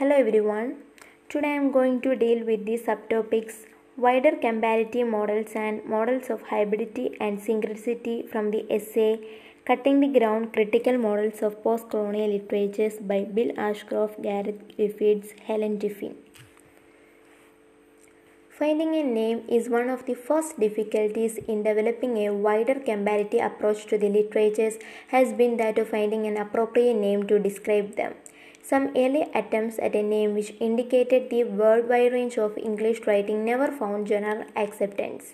Hello 0.00 0.16
everyone. 0.16 0.68
Today 1.28 1.48
I 1.48 1.56
am 1.56 1.72
going 1.72 2.00
to 2.04 2.14
deal 2.20 2.38
with 2.46 2.64
the 2.64 2.76
subtopics 2.84 3.56
wider 4.04 4.30
comparative 4.44 5.06
models 5.06 5.50
and 5.54 5.84
models 5.94 6.30
of 6.34 6.44
hybridity 6.44 7.18
and 7.20 7.38
synchronicity 7.38 8.14
from 8.26 8.50
the 8.50 8.62
essay 8.76 9.20
Cutting 9.66 10.00
the 10.00 10.08
Ground 10.18 10.54
Critical 10.54 10.96
Models 10.96 11.42
of 11.42 11.62
Postcolonial 11.62 12.32
Literatures 12.32 12.94
by 13.10 13.24
Bill 13.24 13.52
Ashcroft, 13.58 14.22
Gareth 14.22 14.62
Griffiths, 14.74 15.34
Helen 15.46 15.78
Tiffin. 15.78 16.16
Finding 18.48 18.94
a 18.94 19.02
name 19.02 19.44
is 19.48 19.68
one 19.68 19.90
of 19.90 20.06
the 20.06 20.14
first 20.14 20.58
difficulties 20.58 21.36
in 21.46 21.62
developing 21.62 22.16
a 22.16 22.32
wider 22.32 22.80
comparative 22.80 23.44
approach 23.52 23.84
to 23.88 23.98
the 23.98 24.08
literatures 24.08 24.78
has 25.08 25.34
been 25.34 25.58
that 25.58 25.76
of 25.76 25.90
finding 25.90 26.26
an 26.26 26.38
appropriate 26.38 26.94
name 26.94 27.26
to 27.26 27.38
describe 27.38 27.96
them. 27.96 28.14
Some 28.62 28.88
early 28.96 29.22
attempts 29.34 29.78
at 29.78 29.96
a 29.96 30.02
name 30.02 30.34
which 30.34 30.54
indicated 30.60 31.28
the 31.28 31.44
worldwide 31.44 32.12
range 32.12 32.38
of 32.38 32.56
English 32.58 33.06
writing 33.06 33.44
never 33.44 33.70
found 33.72 34.06
general 34.06 34.44
acceptance. 34.54 35.32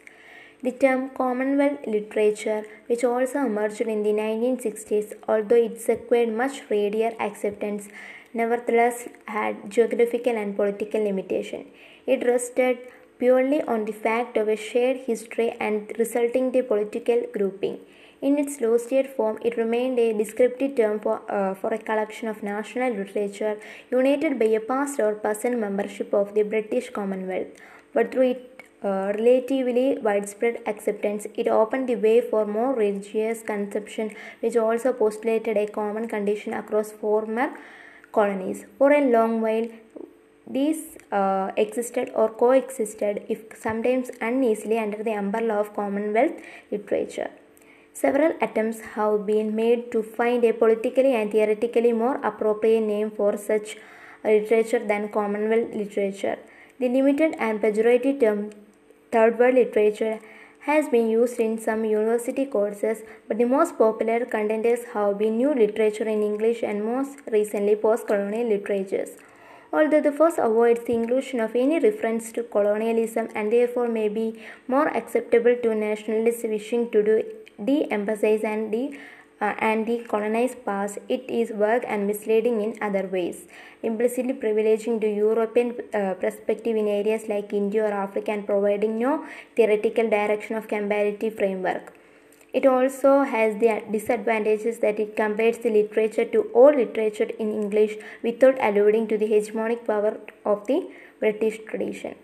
The 0.63 0.73
term 0.73 1.11
Commonwealth 1.11 1.87
literature, 1.87 2.65
which 2.87 3.05
also 3.05 3.41
emerged 3.45 3.83
in 3.83 4.03
the 4.03 4.13
1960s, 4.13 5.13
although 5.29 5.57
it 5.57 5.87
acquired 5.89 6.33
much 6.33 6.63
readier 6.71 7.13
acceptance, 7.21 7.89
nevertheless 8.33 9.09
had 9.27 9.71
geographical 9.71 10.37
and 10.37 10.57
political 10.57 11.03
limitation. 11.03 11.67
It 12.07 12.27
rested 12.27 12.79
purely 13.19 13.61
on 13.63 13.85
the 13.85 13.93
fact 13.93 14.37
of 14.37 14.49
a 14.49 14.57
shared 14.57 14.99
history 15.07 15.55
and 15.61 15.93
resulting 15.99 16.53
the 16.53 16.63
political 16.63 17.23
grouping. 17.33 17.79
In 18.23 18.39
its 18.39 18.61
lowest 18.63 18.91
form, 19.15 19.39
it 19.45 19.59
remained 19.59 19.99
a 19.99 20.13
descriptive 20.15 20.75
term 20.75 21.01
for, 21.01 21.21
uh, 21.31 21.55
for 21.55 21.73
a 21.75 21.79
collection 21.79 22.29
of 22.29 22.43
national 22.43 22.95
literature 22.95 23.59
united 23.91 24.39
by 24.39 24.47
a 24.47 24.61
past 24.61 24.99
or 24.99 25.15
present 25.15 25.59
membership 25.59 26.15
of 26.15 26.35
the 26.35 26.43
British 26.43 26.89
Commonwealth. 26.91 27.49
But 27.93 28.13
through 28.13 28.31
its 28.31 28.65
uh, 28.83 29.13
relatively 29.19 29.99
widespread 29.99 30.63
acceptance, 30.67 31.27
it 31.35 31.47
opened 31.47 31.89
the 31.89 31.97
way 31.97 32.23
for 32.23 32.47
more 32.47 32.75
religious 32.75 33.43
conception, 33.43 34.15
which 34.41 34.57
also 34.57 34.93
postulated 34.93 35.57
a 35.59 35.67
common 35.67 36.09
condition 36.09 36.55
across 36.55 36.93
former 36.93 37.51
colonies. 38.13 38.65
For 38.79 38.93
a 38.93 39.11
long 39.11 39.41
while, 39.43 39.69
these 40.47 40.97
uh, 41.13 41.51
existed 41.57 42.13
or 42.15 42.29
coexisted, 42.29 43.25
if 43.29 43.45
sometimes 43.59 44.11
uneasily, 44.21 44.79
under 44.79 45.03
the 45.03 45.13
umbrella 45.13 45.55
of 45.55 45.75
Commonwealth 45.75 46.33
literature. 46.71 47.31
Several 47.99 48.33
attempts 48.43 48.81
have 48.95 49.25
been 49.25 49.55
made 49.57 49.91
to 49.93 50.03
find 50.03 50.45
a 50.45 50.53
politically 50.53 51.15
and 51.15 51.33
theoretically 51.33 51.93
more 51.95 52.17
appropriate 52.31 52.83
name 52.83 53.11
for 53.11 53.39
such 53.39 53.79
literature 54.23 54.81
than 54.87 55.09
Commonwealth 55.09 55.75
literature. 55.75 56.39
The 56.79 56.91
limited 56.91 57.37
and 57.39 57.63
pejorative 57.63 58.21
term 58.21 58.51
third 59.11 59.39
world 59.39 59.55
literature 59.55 60.21
has 60.67 60.91
been 60.91 61.09
used 61.09 61.41
in 61.41 61.59
some 61.59 61.87
university 61.87 62.45
courses, 62.45 62.99
but 63.29 63.39
the 63.39 63.47
most 63.47 63.79
popular 63.79 64.27
contenders 64.27 64.81
have 64.93 65.17
been 65.17 65.39
new 65.39 65.55
literature 65.55 66.09
in 66.17 66.23
English 66.23 66.63
and 66.63 66.85
most 66.85 67.21
recently 67.33 67.77
post-colonial 67.77 68.47
literatures. 68.47 69.13
Although 69.77 70.01
the 70.01 70.13
first 70.19 70.39
avoids 70.39 70.85
the 70.85 70.95
inclusion 70.95 71.39
of 71.39 71.55
any 71.55 71.79
reference 71.79 72.33
to 72.33 72.43
colonialism 72.43 73.29
and 73.35 73.53
therefore 73.53 73.89
may 73.89 74.09
be 74.09 74.29
more 74.67 74.89
acceptable 75.01 75.55
to 75.65 75.75
nationalists 75.75 76.45
wishing 76.45 76.89
to 76.93 77.03
de-emphasize 77.63 78.45
and 78.53 78.73
de 78.73 78.85
uh, 79.41 79.55
and 79.59 79.87
the 79.87 79.99
colonized 80.13 80.65
past, 80.65 80.99
it 81.11 81.29
is 81.29 81.51
vague 81.51 81.85
and 81.87 82.07
misleading 82.07 82.63
in 82.63 82.73
other 82.81 83.07
ways, 83.07 83.45
implicitly 83.83 84.33
privileging 84.33 84.99
the 84.99 85.11
European 85.11 85.75
uh, 85.93 86.15
perspective 86.15 86.75
in 86.75 86.89
areas 86.89 87.29
like 87.29 87.53
India 87.53 87.85
or 87.85 87.93
Africa 87.93 88.33
and 88.33 88.47
providing 88.47 88.99
no 88.99 89.27
theoretical 89.57 90.09
direction 90.09 90.57
of 90.57 90.69
comparative 90.69 91.37
framework. 91.37 91.93
It 92.59 92.65
also 92.65 93.11
has 93.31 93.57
the 93.63 93.83
disadvantages 93.95 94.79
that 94.85 94.99
it 95.05 95.17
compares 95.17 95.59
the 95.59 95.71
literature 95.71 96.25
to 96.35 96.43
all 96.61 96.73
literature 96.83 97.29
in 97.39 97.51
English 97.63 97.97
without 98.23 98.57
alluding 98.69 99.09
to 99.09 99.19
the 99.19 99.29
hegemonic 99.33 99.85
power 99.91 100.13
of 100.53 100.67
the 100.67 100.79
British 101.21 101.59
tradition. 101.69 102.15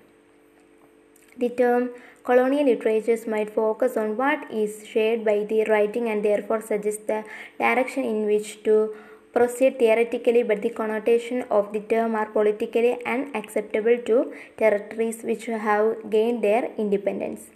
The 1.36 1.50
term 1.50 1.90
colonial 2.24 2.64
literatures 2.64 3.26
might 3.26 3.54
focus 3.60 3.96
on 3.98 4.16
what 4.16 4.50
is 4.50 4.86
shared 4.86 5.22
by 5.22 5.38
the 5.44 5.64
writing 5.64 6.08
and 6.08 6.24
therefore 6.24 6.62
suggest 6.62 7.06
the 7.06 7.24
direction 7.58 8.04
in 8.04 8.24
which 8.24 8.62
to 8.64 8.94
proceed 9.34 9.78
theoretically, 9.78 10.42
but 10.42 10.62
the 10.62 10.70
connotation 10.70 11.42
of 11.50 11.72
the 11.74 11.80
term 11.80 12.14
are 12.14 12.26
politically 12.26 12.98
unacceptable 13.04 13.98
to 14.06 14.32
territories 14.56 15.22
which 15.22 15.46
have 15.46 16.10
gained 16.10 16.42
their 16.42 16.70
independence. 16.78 17.50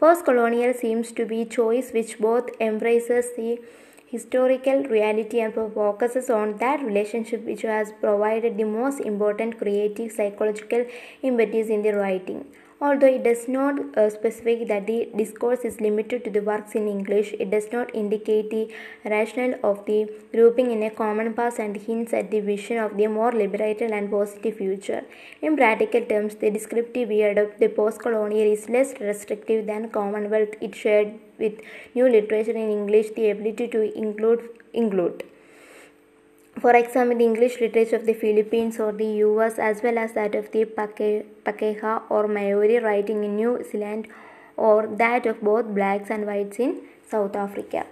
Post-colonial 0.00 0.72
seems 0.72 1.12
to 1.12 1.26
be 1.26 1.42
a 1.42 1.44
choice 1.44 1.92
which 1.92 2.18
both 2.18 2.48
embraces 2.58 3.26
the 3.36 3.58
historical 4.06 4.82
reality 4.84 5.40
and 5.40 5.52
focuses 5.52 6.30
on 6.30 6.56
that 6.56 6.82
relationship 6.82 7.44
which 7.44 7.60
has 7.62 7.92
provided 8.00 8.56
the 8.56 8.64
most 8.64 9.00
important 9.00 9.58
creative 9.58 10.10
psychological 10.10 10.86
impetus 11.22 11.68
in 11.68 11.82
the 11.82 11.92
writing. 11.92 12.46
Although 12.82 13.08
it 13.08 13.24
does 13.24 13.46
not 13.46 13.78
uh, 13.98 14.08
specify 14.08 14.64
that 14.64 14.86
the 14.86 15.10
discourse 15.14 15.66
is 15.66 15.82
limited 15.82 16.24
to 16.24 16.30
the 16.30 16.40
works 16.40 16.74
in 16.74 16.88
English, 16.88 17.34
it 17.38 17.50
does 17.50 17.70
not 17.72 17.94
indicate 17.94 18.48
the 18.48 18.70
rationale 19.04 19.56
of 19.62 19.84
the 19.84 20.10
grouping 20.32 20.70
in 20.70 20.82
a 20.82 20.90
common 20.90 21.34
past 21.34 21.58
and 21.58 21.76
hints 21.76 22.14
at 22.14 22.30
the 22.30 22.40
vision 22.40 22.78
of 22.78 22.96
the 22.96 23.06
more 23.06 23.32
liberated 23.32 23.90
and 23.90 24.10
positive 24.10 24.56
future. 24.56 25.04
In 25.42 25.58
practical 25.58 26.06
terms, 26.06 26.36
the 26.36 26.50
descriptive 26.50 27.10
we 27.10 27.22
of 27.22 27.58
the 27.58 27.68
post-colonial 27.68 28.50
is 28.50 28.70
less 28.70 28.94
restrictive 28.98 29.66
than 29.66 29.90
Commonwealth. 29.90 30.54
It 30.62 30.74
shared 30.74 31.18
with 31.38 31.60
new 31.94 32.08
literature 32.08 32.52
in 32.52 32.70
English 32.70 33.10
the 33.10 33.28
ability 33.30 33.68
to 33.68 33.98
include 33.98 34.48
include. 34.72 35.29
For 36.62 36.72
example, 36.76 37.16
the 37.16 37.24
English 37.24 37.58
literature 37.58 37.96
of 37.96 38.04
the 38.04 38.12
Philippines 38.12 38.78
or 38.78 38.92
the 38.92 39.10
US 39.26 39.58
as 39.58 39.82
well 39.82 39.96
as 39.96 40.12
that 40.12 40.34
of 40.34 40.50
the 40.52 40.66
Pakeha 40.66 42.02
or 42.10 42.28
Maori 42.28 42.78
writing 42.78 43.24
in 43.24 43.36
New 43.36 43.64
Zealand 43.70 44.08
or 44.58 44.86
that 44.86 45.24
of 45.24 45.40
both 45.40 45.74
blacks 45.74 46.10
and 46.10 46.26
whites 46.26 46.58
in 46.58 46.82
South 47.10 47.34
Africa. 47.34 47.86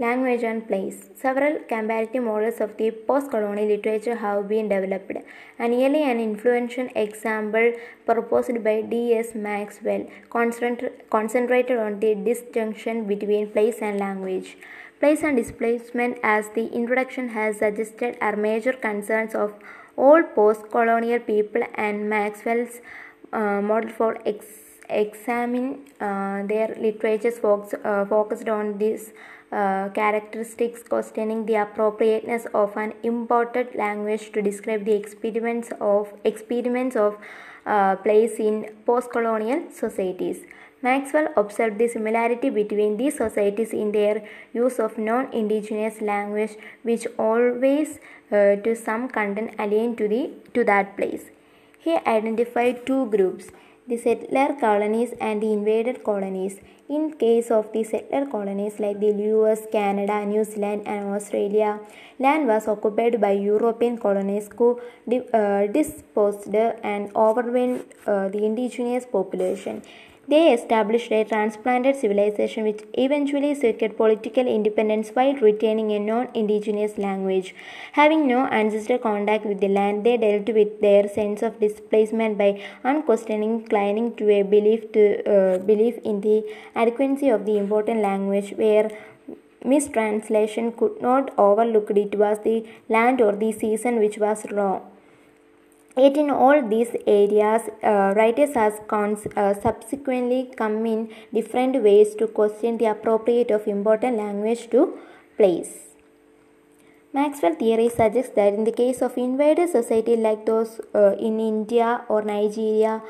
Language 0.00 0.42
and 0.42 0.66
place. 0.66 1.10
Several 1.14 1.60
comparative 1.68 2.24
models 2.24 2.60
of 2.60 2.76
the 2.78 2.90
post-colonial 2.90 3.68
literature 3.68 4.16
have 4.16 4.48
been 4.48 4.68
developed. 4.68 5.12
An 5.60 5.72
early 5.72 6.02
and 6.02 6.20
influential 6.20 6.88
example 6.96 7.74
proposed 8.04 8.64
by 8.64 8.80
D.S. 8.80 9.36
Maxwell 9.36 10.08
concentrated 10.30 11.78
on 11.78 12.00
the 12.00 12.16
disjunction 12.16 13.06
between 13.06 13.50
place 13.52 13.76
and 13.80 14.00
language. 14.00 14.56
Place 15.02 15.24
and 15.24 15.36
displacement, 15.36 16.18
as 16.22 16.50
the 16.50 16.68
introduction 16.72 17.30
has 17.30 17.56
suggested, 17.56 18.16
are 18.20 18.36
major 18.36 18.72
concerns 18.72 19.34
of 19.34 19.52
all 19.96 20.22
post-colonial 20.22 21.18
people 21.18 21.64
and 21.74 22.08
Maxwell's 22.08 22.80
uh, 23.32 23.60
model 23.60 23.90
for 23.90 24.16
ex 24.24 24.46
examining 24.88 25.90
uh, 26.00 26.46
their 26.46 26.76
literatures 26.78 27.40
uh, 27.42 28.04
focused 28.04 28.48
on 28.48 28.78
these 28.78 29.10
uh, 29.50 29.88
characteristics, 29.88 30.84
questioning 30.84 31.46
the 31.46 31.56
appropriateness 31.56 32.46
of 32.54 32.76
an 32.76 32.94
imported 33.02 33.74
language 33.74 34.30
to 34.30 34.40
describe 34.40 34.84
the 34.84 34.94
experiments 34.94 35.72
of 35.80 36.12
experiments 36.22 36.94
of 36.94 37.16
uh, 37.66 37.96
place 37.96 38.38
in 38.38 38.70
post-colonial 38.86 39.64
societies. 39.72 40.44
Maxwell 40.82 41.28
observed 41.36 41.78
the 41.78 41.86
similarity 41.86 42.50
between 42.50 42.96
these 42.96 43.16
societies 43.16 43.72
in 43.72 43.92
their 43.92 44.22
use 44.52 44.80
of 44.80 44.98
non-indigenous 44.98 46.00
language, 46.00 46.56
which 46.82 47.06
always 47.18 48.00
uh, 48.32 48.56
to 48.64 48.74
some 48.74 49.08
content 49.08 49.54
alien 49.60 49.94
to 49.96 50.08
the 50.08 50.22
to 50.54 50.64
that 50.64 50.96
place. 50.96 51.30
He 51.78 51.96
identified 52.16 52.84
two 52.90 53.06
groups: 53.14 53.50
the 53.86 53.96
settler 53.96 54.48
colonies 54.66 55.14
and 55.20 55.42
the 55.42 55.52
invaded 55.52 56.02
colonies. 56.10 56.60
In 56.88 57.04
case 57.20 57.50
of 57.56 57.72
the 57.72 57.82
settler 57.84 58.26
colonies 58.26 58.78
like 58.84 58.98
the 59.00 59.12
US, 59.26 59.60
Canada, 59.72 60.16
New 60.26 60.44
Zealand, 60.44 60.82
and 60.84 61.14
Australia, 61.16 61.80
land 62.18 62.46
was 62.46 62.68
occupied 62.68 63.20
by 63.20 63.32
European 63.32 63.98
colonists 63.98 64.54
who 64.58 64.68
uh, 65.32 65.66
disposed 65.78 66.54
and 66.54 67.14
overwhelmed 67.14 67.84
uh, 68.06 68.28
the 68.28 68.44
indigenous 68.44 69.06
population. 69.06 69.82
They 70.28 70.52
established 70.52 71.10
a 71.10 71.24
transplanted 71.24 71.96
civilization 71.96 72.62
which 72.62 72.82
eventually 72.94 73.54
secured 73.54 73.96
political 73.96 74.46
independence 74.46 75.10
while 75.10 75.34
retaining 75.34 75.90
a 75.90 75.98
non 75.98 76.28
indigenous 76.32 76.96
language. 76.96 77.54
Having 77.92 78.28
no 78.28 78.46
ancestral 78.46 79.00
contact 79.00 79.44
with 79.44 79.60
the 79.60 79.68
land, 79.68 80.04
they 80.04 80.16
dealt 80.16 80.48
with 80.48 80.80
their 80.80 81.08
sense 81.08 81.42
of 81.42 81.58
displacement 81.58 82.38
by 82.38 82.62
unquestioning 82.84 83.64
clinging 83.66 84.14
to 84.14 84.30
a 84.30 84.42
belief, 84.42 84.92
to, 84.92 85.04
uh, 85.28 85.58
belief 85.58 85.98
in 86.04 86.20
the 86.20 86.44
adequacy 86.76 87.28
of 87.28 87.44
the 87.44 87.58
important 87.58 88.00
language 88.00 88.52
where 88.52 88.90
mistranslation 89.64 90.70
could 90.70 91.02
not 91.02 91.36
overlook 91.36 91.90
it 91.90 92.16
was 92.16 92.38
the 92.44 92.64
land 92.88 93.20
or 93.20 93.32
the 93.32 93.50
season 93.50 93.98
which 93.98 94.18
was 94.18 94.46
wrong. 94.52 94.91
Yet 95.96 96.16
in 96.16 96.30
all 96.30 96.62
these 96.66 96.96
areas, 97.06 97.62
uh, 97.82 98.14
writers 98.16 98.54
have 98.54 98.86
cons- 98.88 99.26
uh, 99.36 99.54
subsequently 99.60 100.50
come 100.56 100.86
in 100.86 101.10
different 101.34 101.82
ways 101.82 102.14
to 102.14 102.26
question 102.26 102.78
the 102.78 102.86
appropriate 102.86 103.50
of 103.50 103.66
important 103.66 104.16
language 104.16 104.70
to 104.70 104.98
place. 105.36 105.88
Maxwell 107.12 107.54
theory 107.54 107.90
suggests 107.90 108.32
that 108.36 108.54
in 108.54 108.64
the 108.64 108.72
case 108.72 109.02
of 109.02 109.18
invaded 109.18 109.68
society 109.68 110.16
like 110.16 110.46
those 110.46 110.80
uh, 110.94 111.14
in 111.18 111.38
India 111.40 112.04
or 112.08 112.22
Nigeria, 112.22 113.02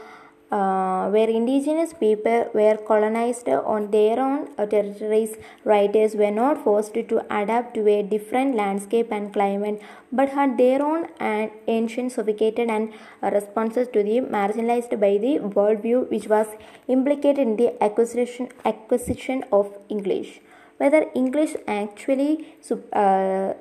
uh, 0.52 1.08
where 1.08 1.28
indigenous 1.30 1.92
people 1.94 2.50
were 2.52 2.76
colonized 2.76 3.48
on 3.48 3.90
their 3.90 4.20
own 4.20 4.48
uh, 4.58 4.66
territories, 4.66 5.36
writers 5.64 6.14
were 6.14 6.30
not 6.30 6.62
forced 6.62 6.92
to 6.92 7.20
adapt 7.30 7.74
to 7.74 7.88
a 7.88 8.02
different 8.02 8.54
landscape 8.54 9.10
and 9.10 9.32
climate, 9.32 9.80
but 10.12 10.28
had 10.28 10.58
their 10.58 10.82
own 10.82 11.08
and 11.18 11.50
ancient, 11.66 12.12
sophisticated, 12.12 12.68
and 12.68 12.92
responses 13.22 13.88
to 13.94 14.02
the 14.02 14.20
marginalized 14.20 14.90
by 15.00 15.16
the 15.16 15.38
worldview 15.56 16.10
which 16.10 16.28
was 16.28 16.48
implicated 16.86 17.38
in 17.38 17.56
the 17.56 17.82
acquisition 17.82 18.48
acquisition 18.66 19.44
of 19.50 19.74
English. 19.88 20.40
Whether 20.76 21.06
English 21.14 21.54
actually 21.66 22.56
uh, 22.92 23.54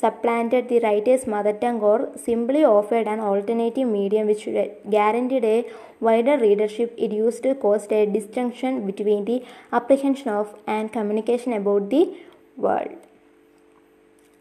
supplanted 0.00 0.68
the 0.68 0.80
writer's 0.80 1.26
mother 1.26 1.52
tongue 1.52 1.80
or 1.80 2.10
simply 2.16 2.62
offered 2.64 3.06
an 3.06 3.20
alternative 3.20 3.88
medium 3.88 4.26
which 4.26 4.46
guaranteed 4.96 5.44
a 5.44 5.64
wider 6.00 6.36
readership, 6.38 6.94
it 6.98 7.12
used 7.12 7.42
to 7.42 7.54
cause 7.54 7.86
a 7.90 8.04
distinction 8.06 8.86
between 8.86 9.24
the 9.24 9.44
apprehension 9.72 10.28
of 10.28 10.54
and 10.66 10.92
communication 10.92 11.52
about 11.52 11.90
the 11.90 12.14
world. 12.56 12.96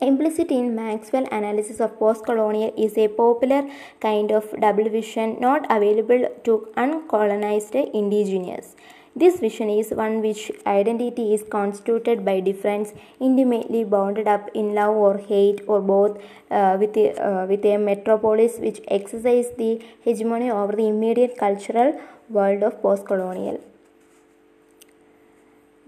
Implicit 0.02 0.52
in 0.52 0.76
Maxwell 0.76 1.26
analysis 1.32 1.80
of 1.80 1.98
post-colonial 1.98 2.74
is 2.78 2.98
a 2.98 3.08
popular 3.08 3.62
kind 4.02 4.30
of 4.30 4.54
double 4.60 4.90
vision 4.90 5.38
not 5.40 5.66
available 5.70 6.28
to 6.44 6.68
uncolonized 6.76 7.76
indigenous. 7.94 8.76
This 9.18 9.40
vision 9.40 9.70
is 9.70 9.92
one 9.92 10.22
which 10.22 10.52
identity 10.68 11.34
is 11.34 11.44
constituted 11.50 12.26
by 12.26 12.42
difference, 12.42 12.92
intimately 13.22 13.86
bounded 13.86 14.28
up 14.28 14.50
in 14.54 14.74
love 14.76 14.94
or 14.98 15.18
hate 15.20 15.62
or 15.68 15.80
both, 15.80 16.18
uh, 16.52 16.76
with, 16.78 16.98
a, 16.98 17.14
uh, 17.26 17.46
with 17.46 17.64
a 17.66 17.78
metropolis 17.78 18.58
which 18.60 18.82
exercises 18.90 19.54
the 19.58 19.82
hegemony 20.02 20.52
over 20.52 20.74
the 20.74 20.88
immediate 20.88 21.38
cultural 21.38 21.98
world 22.30 22.62
of 22.62 22.82
post-colonial. 22.82 23.64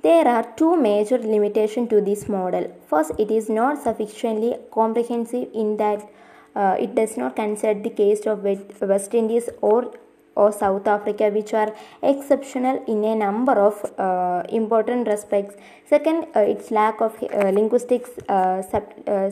There 0.04 0.26
are 0.26 0.48
two 0.56 0.78
major 0.78 1.18
limitations 1.18 1.90
to 1.90 2.00
this 2.00 2.30
model. 2.30 2.74
First, 2.90 3.12
it 3.18 3.30
is 3.30 3.50
not 3.50 3.84
sufficiently 3.84 4.56
comprehensive 4.72 5.50
in 5.54 5.76
that 5.78 6.08
uh, 6.56 6.78
it 6.80 6.96
does 6.96 7.18
not 7.18 7.36
consider 7.36 7.78
the 7.78 7.90
case 7.90 8.26
of 8.26 8.44
West 8.44 9.14
Indies 9.14 9.50
or 9.60 9.92
or 10.38 10.52
South 10.52 10.88
Africa, 10.88 11.30
which 11.38 11.54
are 11.54 11.72
exceptional 12.02 12.84
in 12.88 13.04
a 13.04 13.16
number 13.16 13.54
of 13.54 13.76
uh, 13.98 14.44
important 14.50 15.08
respects. 15.08 15.56
Second, 15.94 16.28
uh, 16.36 16.40
its 16.54 16.70
lack 16.72 17.02
of 17.02 17.16
uh, 17.24 17.50
linguistics 17.50 18.12
uh, 18.30 18.62
uh, 19.08 19.30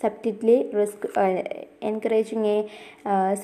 subtly, 0.00 0.58
risk 0.72 1.04
uh, 1.16 1.42
encouraging 1.80 2.44
a 2.44 2.70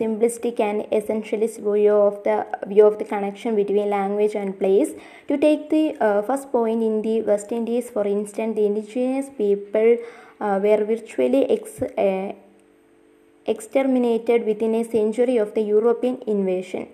simplistic 0.00 0.60
and 0.60 0.82
essentialist 0.92 1.58
view 1.58 1.96
of 2.08 2.22
the 2.22 2.46
view 2.66 2.86
of 2.86 2.98
the 2.98 3.04
connection 3.04 3.56
between 3.56 3.88
language 3.88 4.34
and 4.36 4.58
place. 4.58 4.90
To 5.28 5.38
take 5.38 5.70
the 5.70 5.84
first 6.26 6.52
point 6.52 6.82
in 6.82 7.02
the 7.02 7.22
West 7.22 7.50
Indies, 7.50 7.90
for 7.90 8.06
instance, 8.06 8.54
the 8.56 8.66
indigenous 8.66 9.30
people 9.36 9.96
were 10.40 10.84
virtually 10.92 11.42
ex 11.50 11.80
exterminated 13.46 14.44
within 14.46 14.74
a 14.74 14.84
century 14.84 15.36
of 15.36 15.54
the 15.54 15.62
European 15.62 16.18
invasion. 16.26 16.88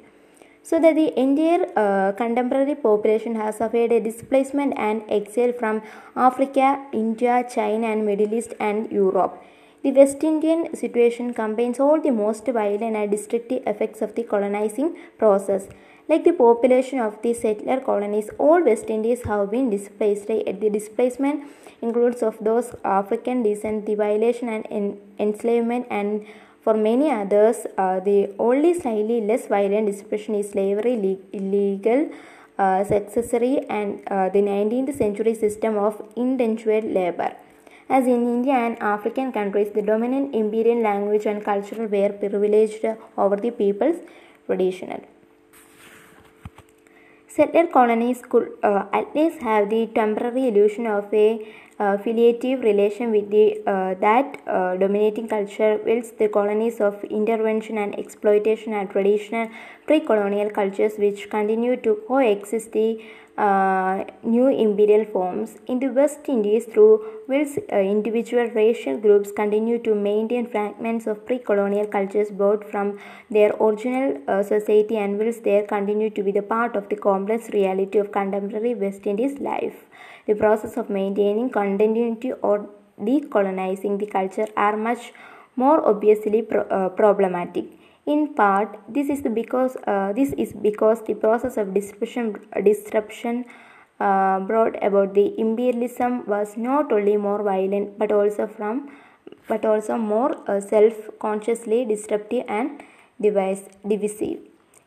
So 0.63 0.79
that 0.79 0.95
the 0.95 1.19
entire 1.19 1.67
uh, 1.77 2.13
contemporary 2.13 2.75
population 2.75 3.35
has 3.37 3.57
suffered 3.57 3.93
a 3.93 4.01
displacement 4.01 4.75
and 4.77 5.03
exile 5.09 5.53
from 5.53 5.83
Africa, 6.15 6.87
India, 6.93 7.45
China 7.53 7.87
and 7.87 8.05
Middle 8.05 8.35
East 8.35 8.55
and 8.61 8.91
Europe. 8.93 9.43
The 9.83 9.93
West 9.93 10.23
Indian 10.23 10.77
situation 10.77 11.33
combines 11.33 11.81
all 11.81 12.01
the 12.01 12.11
most 12.11 12.47
violent 12.47 12.95
and 12.97 13.11
destructive 13.11 13.63
effects 13.67 14.03
of 14.03 14.15
the 14.15 14.25
colonizing 14.25 14.97
process. 15.17 15.69
Like 16.11 16.25
the 16.25 16.33
population 16.33 16.99
of 16.99 17.23
the 17.23 17.33
settler 17.33 17.81
colonies, 17.81 18.31
all 18.37 18.65
West 18.65 18.91
Indies 18.91 19.23
have 19.23 19.51
been 19.53 19.71
displaced. 19.71 20.27
The 20.27 20.71
displacement 20.79 21.45
includes 21.81 22.21
of 22.23 22.37
those 22.41 22.75
African 22.85 23.45
descent, 23.45 23.87
the 23.87 23.95
violation 23.95 24.49
and 24.49 24.67
en- 24.71 24.99
enslavement, 25.21 25.87
and 25.89 26.27
for 26.63 26.75
many 26.75 27.13
others, 27.13 27.59
uh, 27.79 28.01
the 28.01 28.35
only 28.41 28.75
slightly 28.75 29.21
less 29.21 29.47
violent 29.47 29.87
dispersion 29.87 30.35
is 30.35 30.51
slavery, 30.51 30.97
le- 30.97 31.39
illegal, 31.39 32.11
uh, 32.59 32.83
successory, 32.83 33.65
and 33.69 34.03
uh, 34.09 34.29
the 34.31 34.43
19th 34.43 34.93
century 34.97 35.35
system 35.35 35.79
of 35.79 36.03
indentured 36.17 36.85
labor. 36.99 37.31
As 37.89 38.05
in 38.07 38.27
India 38.35 38.55
and 38.55 38.77
African 38.83 39.31
countries, 39.31 39.71
the 39.71 39.83
dominant 39.83 40.35
imperial 40.35 40.83
language 40.83 41.25
and 41.27 41.45
culture 41.45 41.87
were 41.87 42.13
privileged 42.25 42.85
over 43.17 43.37
the 43.37 43.53
people's 43.53 43.99
traditional. 44.47 45.03
Settler 47.35 47.69
colonies 47.69 48.23
could 48.29 48.49
uh, 48.63 48.87
at 48.93 49.15
least 49.15 49.41
have 49.41 49.71
the 49.71 49.87
temporary 49.87 50.49
illusion 50.49 50.87
of 50.87 51.15
a 51.15 51.47
uh, 51.81 51.97
filiative 51.97 52.63
relation 52.63 53.11
with 53.11 53.31
the 53.31 53.45
uh, 53.67 53.95
that 54.07 54.41
uh, 54.47 54.77
dominating 54.77 55.27
culture 55.29 55.81
whilst 55.87 56.19
the 56.19 56.29
colonies 56.29 56.81
of 56.89 57.03
intervention 57.05 57.79
and 57.79 57.99
exploitation 57.99 58.75
are 58.75 58.85
traditional 58.85 59.49
pre-colonial 59.87 60.51
cultures 60.51 60.99
which 60.99 61.31
continue 61.31 61.77
to 61.77 61.95
coexist 62.07 62.73
the 62.73 63.03
uh, 63.39 64.05
new 64.23 64.49
imperial 64.49 65.07
forms. 65.07 65.57
In 65.67 65.79
the 65.79 65.89
West 65.89 66.29
Indies 66.29 66.67
through 66.67 67.03
whilst 67.29 67.59
uh, 67.73 67.77
individual 67.77 68.51
racial 68.51 68.99
groups 68.99 69.33
continue 69.33 69.79
to 69.79 69.95
maintain 69.95 70.47
fragments 70.47 71.07
of 71.07 71.25
pre-colonial 71.25 71.87
cultures 71.87 72.31
brought 72.31 72.71
from 72.71 72.99
their 73.31 73.53
original 73.59 74.19
uh, 74.29 74.43
society 74.43 74.99
and 74.99 75.19
whilst 75.19 75.45
they 75.45 75.65
continue 75.67 76.11
to 76.11 76.23
be 76.23 76.33
the 76.33 76.43
part 76.43 76.77
of 76.77 76.91
the 76.91 76.97
complex 76.97 77.49
reality 77.51 77.97
of 77.99 78.13
contemporary 78.13 78.75
West 78.75 79.07
Indies 79.07 79.39
life 79.39 79.87
the 80.31 80.37
process 80.43 80.77
of 80.77 80.91
maintaining 80.99 81.51
continuity 81.59 82.33
or 82.49 82.57
decolonizing 83.09 83.99
the 83.99 84.07
culture 84.07 84.49
are 84.57 84.77
much 84.77 85.13
more 85.57 85.79
obviously 85.93 86.43
pro- 86.43 86.69
uh, 86.79 86.89
problematic. 86.91 87.67
In 88.07 88.35
part, 88.35 88.79
this 88.89 89.09
is 89.09 89.23
because 89.23 89.77
uh, 89.87 90.13
this 90.13 90.33
is 90.45 90.53
because 90.53 91.03
the 91.09 91.15
process 91.15 91.57
of 91.57 91.75
disruption 91.75 92.37
disruption 92.65 93.45
uh, 94.01 94.41
brought 94.41 94.83
about 94.83 95.15
the 95.15 95.27
imperialism 95.39 96.25
was 96.27 96.57
not 96.57 96.93
only 96.99 97.17
more 97.17 97.43
violent 97.43 97.99
but 97.99 98.13
also 98.21 98.47
from 98.47 98.89
but 99.49 99.65
also 99.65 99.97
more 99.97 100.31
uh, 100.49 100.61
self-consciously 100.61 101.85
disruptive 101.85 102.45
and 102.49 102.83
device, 103.21 103.65
divisive. 103.87 104.39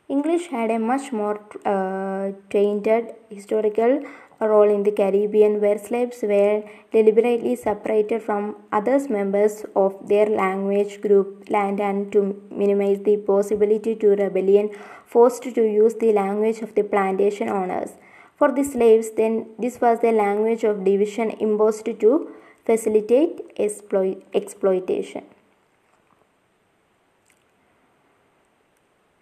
English 0.10 0.48
had 0.48 0.72
a 0.72 0.80
much 0.80 1.12
more 1.12 1.40
uh, 1.66 2.32
tainted 2.50 3.14
historical 3.30 4.02
role 4.48 4.70
in 4.70 4.84
the 4.84 4.92
Caribbean, 4.92 5.60
where 5.62 5.78
slaves 5.78 6.22
were 6.22 6.64
deliberately 6.92 7.56
separated 7.56 8.22
from 8.22 8.56
other 8.72 9.00
members 9.10 9.66
of 9.76 10.08
their 10.08 10.28
language 10.28 11.02
group 11.02 11.50
land 11.50 11.80
and 11.80 12.12
to 12.12 12.42
minimize 12.52 13.00
the 13.04 13.18
possibility 13.18 13.96
to 13.96 14.10
rebellion, 14.10 14.70
forced 15.06 15.44
to 15.44 15.62
use 15.62 15.96
the 15.96 16.12
language 16.12 16.62
of 16.62 16.76
the 16.76 16.84
plantation 16.84 17.50
owners. 17.50 17.92
For 18.36 18.52
the 18.52 18.64
slaves, 18.64 19.12
then 19.12 19.48
this 19.60 19.80
was 19.80 20.00
the 20.00 20.12
language 20.12 20.64
of 20.64 20.84
division 20.84 21.32
imposed 21.40 21.86
to 21.86 22.32
facilitate 22.66 23.42
exploit- 23.58 24.24
exploitation. 24.34 25.24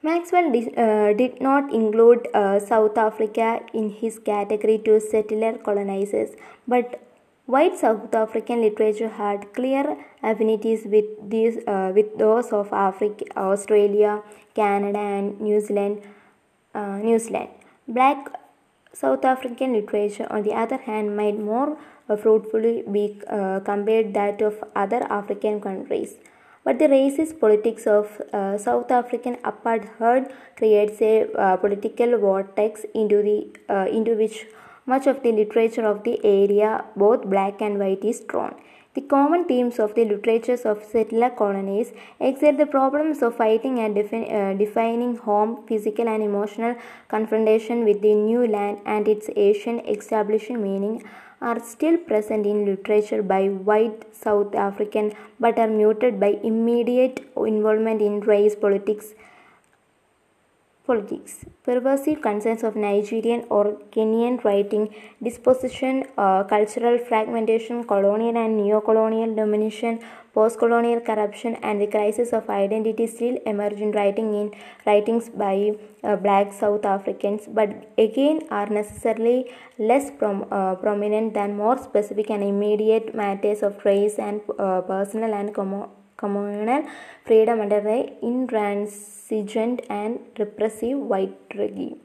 Maxwell 0.03 0.51
did, 0.51 0.77
uh, 0.79 1.13
did 1.13 1.39
not 1.39 1.71
include 1.71 2.27
uh, 2.33 2.59
South 2.59 2.97
Africa 2.97 3.59
in 3.71 3.91
his 3.91 4.17
category 4.17 4.79
to 4.79 4.99
settler 4.99 5.59
colonizers, 5.59 6.31
but 6.67 6.99
white 7.45 7.77
South 7.77 8.13
African 8.15 8.61
literature 8.61 9.09
had 9.09 9.53
clear 9.53 9.97
affinities 10.23 10.85
with 10.85 11.05
these 11.29 11.57
uh, 11.67 11.91
with 11.93 12.17
those 12.17 12.51
of 12.51 12.73
Africa, 12.73 13.25
Australia, 13.37 14.23
Canada, 14.55 14.97
and 14.97 15.39
New 15.39 15.61
Zealand. 15.61 16.01
Uh, 16.73 16.97
New 16.97 17.19
Zealand. 17.19 17.49
Black 17.87 18.31
South 18.93 19.23
African 19.25 19.73
literature, 19.73 20.25
on 20.31 20.43
the 20.43 20.53
other 20.53 20.77
hand, 20.77 21.15
might 21.15 21.37
more 21.37 21.77
fruitfully 22.17 22.83
be 22.91 23.19
uh, 23.29 23.59
compared 23.59 24.13
that 24.13 24.41
of 24.41 24.63
other 24.75 25.03
African 25.09 25.61
countries. 25.61 26.15
But 26.63 26.79
the 26.79 26.85
racist 26.85 27.39
politics 27.39 27.87
of 27.87 28.21
uh, 28.33 28.57
South 28.57 28.91
African 28.91 29.35
apartheid 29.37 30.31
creates 30.55 31.01
a 31.01 31.31
uh, 31.33 31.57
political 31.57 32.17
vortex 32.17 32.85
into 32.93 33.21
the 33.23 33.37
uh, 33.67 33.87
into 33.89 34.15
which 34.15 34.45
Much 34.85 35.05
of 35.05 35.21
the 35.21 35.31
literature 35.31 35.85
of 35.85 36.03
the 36.03 36.19
area, 36.25 36.83
both 36.95 37.25
black 37.25 37.61
and 37.61 37.77
white, 37.77 38.03
is 38.03 38.19
drawn. 38.21 38.55
The 38.95 39.01
common 39.01 39.45
themes 39.45 39.77
of 39.79 39.93
the 39.93 40.03
literatures 40.03 40.61
of 40.65 40.83
settler 40.83 41.29
colonies 41.29 41.93
excel 42.19 42.57
the 42.57 42.65
problems 42.65 43.21
of 43.21 43.37
fighting 43.37 43.77
and 43.79 43.95
uh, 43.97 44.53
defining 44.55 45.17
home, 45.17 45.63
physical 45.67 46.09
and 46.09 46.23
emotional 46.23 46.75
confrontation 47.07 47.85
with 47.85 48.01
the 48.01 48.15
new 48.15 48.45
land 48.47 48.79
and 48.85 49.07
its 49.07 49.29
Asian 49.35 49.79
establishing 49.87 50.61
meaning 50.61 51.03
are 51.41 51.59
still 51.59 51.97
present 51.97 52.45
in 52.45 52.65
literature 52.65 53.21
by 53.23 53.47
white 53.47 54.05
South 54.15 54.53
African 54.53 55.13
but 55.39 55.57
are 55.57 55.67
muted 55.67 56.19
by 56.19 56.37
immediate 56.43 57.19
involvement 57.35 58.01
in 58.01 58.19
race 58.21 58.55
politics 58.55 59.13
politics. 60.91 61.33
Pervasive 61.63 62.21
concerns 62.21 62.63
of 62.63 62.75
Nigerian 62.75 63.45
or 63.49 63.65
Kenyan 63.93 64.43
writing, 64.43 64.89
disposition, 65.27 66.05
uh, 66.17 66.43
cultural 66.55 66.97
fragmentation, 67.09 67.83
colonial 67.83 68.37
and 68.37 68.57
neo-colonial 68.57 69.35
domination, 69.35 69.99
post-colonial 70.33 71.01
corruption, 71.01 71.55
and 71.61 71.81
the 71.81 71.87
crisis 71.95 72.33
of 72.33 72.49
identity 72.49 73.07
still 73.07 73.37
emerge 73.45 73.79
in 73.85 73.91
writing 73.91 74.33
in 74.41 74.51
writings 74.85 75.29
by 75.29 75.55
uh, 76.03 76.15
black 76.15 76.53
South 76.53 76.85
Africans, 76.85 77.47
but 77.47 77.69
again 77.97 78.41
are 78.49 78.67
necessarily 78.81 79.39
less 79.77 80.11
prom- 80.19 80.45
uh, 80.51 80.75
prominent 80.75 81.33
than 81.33 81.55
more 81.55 81.77
specific 81.77 82.29
and 82.29 82.43
immediate 82.43 83.13
matters 83.13 83.61
of 83.61 83.83
race 83.85 84.15
and 84.17 84.41
uh, 84.57 84.81
personal 84.81 85.33
and 85.33 85.53
commo- 85.53 85.89
communal 86.21 86.85
freedom 87.25 87.59
under 87.65 87.81
the 87.89 87.99
intransigent 88.31 89.83
and 89.89 90.19
repressive 90.39 90.97
white 91.13 91.59
regime. 91.63 91.99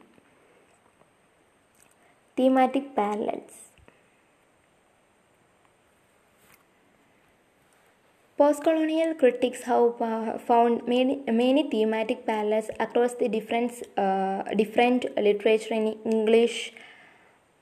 Thematic 2.36 2.94
parallels 2.96 3.66
Postcolonial 8.38 9.18
critics 9.18 9.62
have 9.62 9.98
uh, 9.98 10.36
found 10.36 10.86
many, 10.86 11.22
many 11.26 11.70
thematic 11.70 12.26
parallels 12.26 12.68
across 12.78 13.14
the 13.14 13.28
different, 13.28 13.72
uh, 13.96 14.42
different 14.54 15.06
literature 15.16 15.72
in 15.72 15.96
English. 16.04 16.74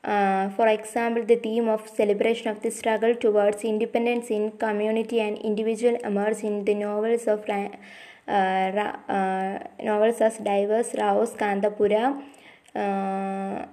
Uh, 0.04 0.50
for 0.50 0.68
example, 0.68 1.24
the 1.24 1.36
theme 1.36 1.66
of 1.66 1.88
celebration 1.88 2.48
of 2.48 2.60
the 2.60 2.70
struggle 2.70 3.14
towards 3.14 3.64
independence 3.64 4.28
in 4.28 4.50
community 4.52 5.18
and 5.20 5.38
individual 5.38 5.96
emerge 6.04 6.42
in 6.44 6.64
the 6.66 6.74
novels 6.74 7.26
of 7.26 7.48
uh, 7.48 7.68
uh, 8.28 9.58
novels 9.82 10.20
as 10.20 10.36
diverse 10.38 10.94
Rao's 10.98 11.30
Kanthapura, 11.30 12.22
uh, 12.74 13.66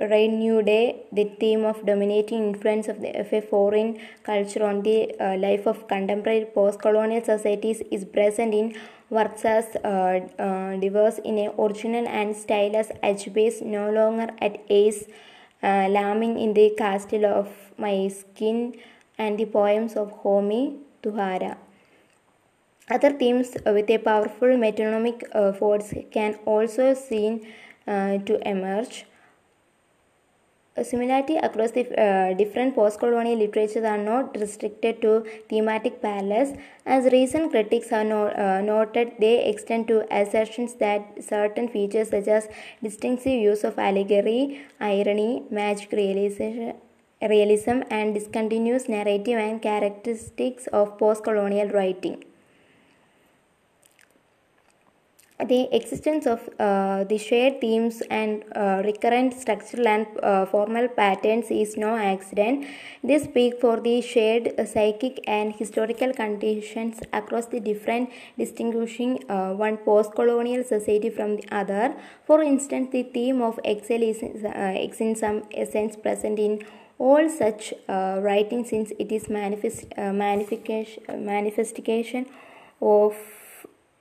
Rain 0.00 0.38
New 0.38 0.62
Day, 0.62 1.04
the 1.12 1.24
theme 1.40 1.64
of 1.64 1.84
dominating 1.84 2.48
influence 2.48 2.88
of, 2.88 3.00
the, 3.00 3.44
foreign 3.48 3.98
culture 4.22 4.64
on 4.64 4.82
the 4.82 5.14
uh, 5.18 5.36
life 5.36 5.66
of 5.66 5.88
contemporary 5.88 6.46
post-colonial 6.54 7.24
societies 7.24 7.82
is 7.90 8.04
present 8.04 8.52
in 8.54 8.74
works 9.08 9.44
as 9.44 9.76
uh, 9.84 10.20
uh, 10.38 10.76
diverse 10.76 11.18
in 11.18 11.38
a 11.38 11.50
original 11.58 12.06
and 12.08 12.36
stylus 12.36 12.90
edge-based, 13.02 13.62
No 13.62 13.90
Longer 13.90 14.28
at 14.40 14.60
Ease, 14.70 15.04
uh, 15.62 15.88
in 16.38 16.54
the 16.54 16.70
castle 16.76 17.26
of 17.26 17.48
my 17.76 18.08
skin, 18.08 18.74
and 19.18 19.38
the 19.38 19.46
poems 19.46 19.96
of 19.96 20.10
Hone 20.22 20.78
Tuwhare. 21.02 21.56
Other 22.88 23.10
themes 23.10 23.56
with 23.64 23.90
a 23.90 23.98
powerful 23.98 24.48
metonymic 24.48 25.24
uh, 25.32 25.52
force 25.52 25.92
can 26.12 26.38
also 26.44 26.94
seen 26.94 27.46
uh, 27.86 28.18
to 28.18 28.48
emerge. 28.48 29.06
Similarity 30.82 31.36
across 31.36 31.70
the 31.70 31.84
uh, 31.98 32.34
different 32.34 32.74
post-colonial 32.74 33.38
literatures 33.38 33.84
are 33.84 33.96
not 33.96 34.36
restricted 34.38 35.00
to 35.00 35.24
thematic 35.48 36.02
parallels. 36.02 36.52
As 36.84 37.10
recent 37.12 37.50
critics 37.50 37.88
have 37.88 38.06
no, 38.06 38.26
uh, 38.26 38.60
noted, 38.60 39.12
they 39.18 39.48
extend 39.48 39.88
to 39.88 40.04
assertions 40.14 40.74
that 40.74 41.24
certain 41.24 41.68
features 41.68 42.10
such 42.10 42.28
as 42.28 42.48
distinctive 42.82 43.40
use 43.40 43.64
of 43.64 43.78
allegory, 43.78 44.60
irony, 44.78 45.44
magic 45.50 45.92
realization, 45.92 46.74
realism, 47.22 47.80
and 47.88 48.12
discontinuous 48.12 48.86
narrative 48.86 49.38
and 49.38 49.62
characteristics 49.62 50.66
of 50.66 50.98
post-colonial 50.98 51.70
writing 51.70 52.22
the 55.44 55.68
existence 55.76 56.26
of 56.26 56.48
uh, 56.58 57.04
the 57.04 57.18
shared 57.18 57.60
themes 57.60 58.02
and 58.08 58.42
uh, 58.54 58.80
recurrent 58.84 59.34
structural 59.34 59.86
and 59.86 60.06
uh, 60.22 60.46
formal 60.46 60.88
patterns 60.88 61.50
is 61.50 61.76
no 61.76 61.94
accident. 61.94 62.66
They 63.04 63.18
speak 63.18 63.60
for 63.60 63.78
the 63.78 64.00
shared 64.00 64.54
psychic 64.66 65.22
and 65.26 65.52
historical 65.54 66.14
conditions 66.14 67.00
across 67.12 67.46
the 67.46 67.60
different, 67.60 68.10
distinguishing 68.38 69.16
one 69.28 69.76
post-colonial 69.76 70.64
society 70.64 71.10
from 71.10 71.36
the 71.36 71.44
other. 71.52 71.94
For 72.26 72.42
instance, 72.42 72.88
the 72.90 73.02
theme 73.02 73.42
of 73.42 73.60
exile 73.62 74.02
is, 74.02 74.22
is 74.22 75.00
in 75.00 75.16
some 75.16 75.42
sense 75.70 75.96
present 75.96 76.38
in 76.38 76.64
all 76.98 77.28
such 77.28 77.74
writing 77.88 78.64
since 78.64 78.90
it 78.98 79.12
is 79.12 79.28
manifest, 79.28 79.84
manifestation, 79.96 81.02
manifestation 81.26 82.26
of 82.80 83.12
uh, 83.12 83.45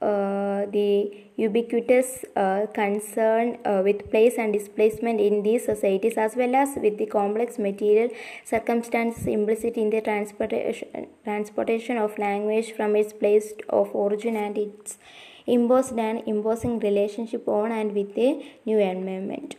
the 0.06 1.12
ubiquitous 1.38 2.24
uh, 2.36 2.66
concern 2.74 3.58
uh, 3.66 3.82
with 3.84 4.10
place 4.10 4.36
and 4.38 4.54
displacement 4.54 5.20
in 5.20 5.44
these 5.44 5.66
societies 5.66 6.18
as 6.18 6.36
well 6.36 6.56
as 6.56 6.70
with 6.78 6.98
the 6.98 7.06
complex 7.06 7.58
material 7.60 8.10
circumstances 8.44 9.26
implicit 9.26 9.76
in 9.76 9.90
the 9.90 10.02
transportation, 10.02 11.08
transportation 11.24 11.98
of 11.98 12.18
language 12.18 12.72
from 12.74 12.96
its 12.96 13.14
place 13.14 13.54
of 13.70 13.94
origin 13.94 14.36
and 14.36 14.58
its 14.58 14.98
imposed 15.46 15.98
and 15.98 16.24
imposing 16.28 16.80
relationship 16.80 17.48
on 17.48 17.72
and 17.72 17.94
with 17.94 18.16
the 18.16 18.44
new 18.66 18.80
environment. 18.80 19.56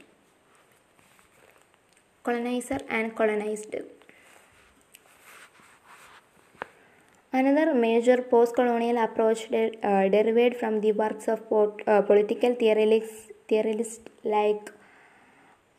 Colonizer 2.24 2.80
and 2.88 3.14
colonized. 3.14 3.76
Another 7.38 7.74
major 7.74 8.22
post-colonial 8.22 8.96
approach 8.96 9.40
uh, 9.52 10.08
derived 10.14 10.56
from 10.56 10.80
the 10.80 10.92
works 10.92 11.28
of 11.28 11.40
uh, 11.52 12.00
political 12.10 12.54
theorists, 12.54 13.30
theorists 13.46 14.00
like 14.24 14.72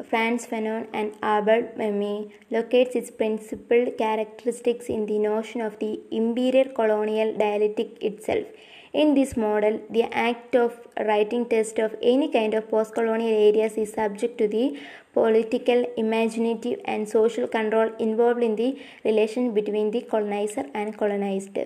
Frantz 0.07 0.45
Fanon 0.45 0.85
and 0.93 1.15
Albert 1.23 1.75
Memmi 1.75 2.31
locates 2.51 2.95
its 2.95 3.09
principal 3.09 3.87
characteristics 3.97 4.85
in 4.85 5.07
the 5.07 5.17
notion 5.17 5.61
of 5.61 5.79
the 5.79 5.99
imperial 6.11 6.69
colonial 6.79 7.35
dialectic 7.35 8.03
itself. 8.03 8.45
In 8.93 9.13
this 9.13 9.35
model, 9.35 9.81
the 9.89 10.03
act 10.03 10.55
of 10.55 10.79
writing 11.05 11.45
test 11.45 11.77
of 11.77 11.95
any 12.01 12.31
kind 12.31 12.53
of 12.53 12.69
post-colonial 12.69 13.29
areas 13.29 13.73
is 13.73 13.93
subject 13.93 14.37
to 14.37 14.47
the 14.47 14.79
political, 15.13 15.85
imaginative, 15.97 16.79
and 16.85 17.07
social 17.07 17.47
control 17.47 17.91
involved 17.99 18.41
in 18.41 18.55
the 18.55 18.79
relation 19.03 19.53
between 19.53 19.91
the 19.91 20.01
colonizer 20.01 20.65
and 20.73 20.97
colonized. 20.97 21.57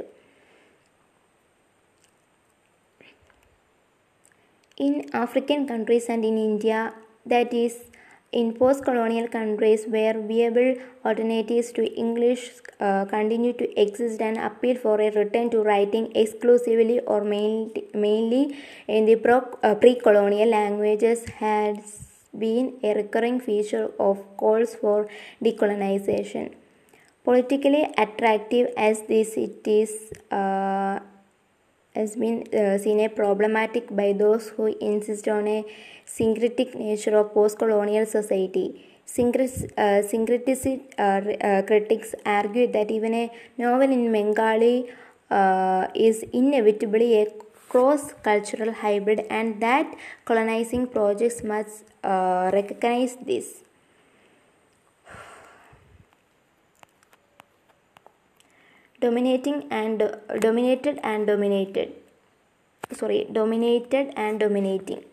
In 4.78 5.10
African 5.14 5.68
countries 5.68 6.08
and 6.10 6.26
in 6.26 6.38
India, 6.38 6.94
that 7.26 7.54
is, 7.54 7.84
in 8.32 8.54
post 8.54 8.84
colonial 8.86 9.28
countries 9.28 9.86
where 9.88 10.14
viable 10.14 10.76
alternatives 11.06 11.72
to 11.74 11.84
English 12.04 12.52
uh, 12.80 13.04
continue 13.06 13.52
to 13.54 13.82
exist 13.82 14.22
and 14.22 14.38
appeal 14.38 14.78
for 14.78 15.02
a 15.02 15.10
return 15.12 15.50
to 15.50 15.62
writing 15.62 16.12
exclusively 16.16 17.00
or 17.02 17.24
mainly, 17.24 18.58
in 18.88 19.06
the 19.06 19.18
uh, 19.64 19.76
pre 19.76 19.96
colonial 19.96 20.50
languages 20.50 21.26
has 21.40 22.08
been 22.38 22.80
a 22.84 22.94
recurring 22.94 23.40
feature 23.40 23.92
of 24.00 24.18
calls 24.38 24.76
for 24.76 25.10
decolonization. 25.44 26.54
Politically 27.26 27.94
attractive 27.98 28.70
as 28.78 29.02
this 29.04 29.36
it 29.36 29.68
is, 29.68 30.12
uh, 30.32 31.00
has 31.96 32.16
been 32.16 32.44
uh, 32.54 32.78
seen 32.78 33.00
a 33.02 33.10
problematic 33.10 33.94
by 33.96 34.14
those 34.14 34.50
who 34.50 34.68
insist 34.80 35.28
on 35.28 35.48
a 35.48 35.66
syncretic 36.06 36.76
nature 36.76 37.18
of 37.18 37.34
post-colonial 37.34 38.06
society. 38.06 38.88
Uh, 39.20 40.02
syncreticist 40.12 40.82
uh, 40.98 41.62
critics 41.64 42.16
argue 42.26 42.72
that 42.72 42.90
even 42.90 43.14
a 43.14 43.32
novel 43.58 43.92
in 43.92 44.10
Bengali 44.12 44.90
is 45.94 46.24
inevitably 46.32 47.22
a 47.22 47.28
cross-cultural 47.68 48.72
hybrid 48.72 49.26
and 49.30 49.62
that 49.62 49.94
colonizing 50.24 50.88
projects 50.88 51.44
must 51.44 51.84
recognize 52.04 53.18
this. 53.26 53.64
Dominating 59.02 59.64
and 59.70 60.04
dominated 60.40 61.00
and 61.04 61.28
dominated. 61.28 61.94
Sorry 62.92 63.28
dominated 63.32 64.14
and 64.16 64.40
dominating. 64.40 65.04